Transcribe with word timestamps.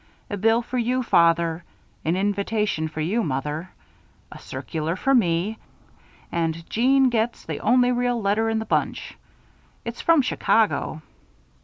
A 0.31 0.35
bill 0.37 0.63
for 0.63 0.79
you, 0.79 1.03
Father; 1.03 1.63
an 2.03 2.15
invitation 2.15 2.87
for 2.87 3.01
you, 3.01 3.21
Mother; 3.23 3.69
a 4.31 4.39
circular 4.39 4.95
for 4.95 5.13
me; 5.13 5.59
and 6.31 6.67
Jeanne 6.67 7.09
gets 7.09 7.45
the 7.45 7.59
only 7.59 7.91
real 7.91 8.19
letter 8.19 8.49
in 8.49 8.57
the 8.57 8.65
bunch. 8.65 9.15
It's 9.85 10.01
from 10.01 10.23
Chicago." 10.23 11.03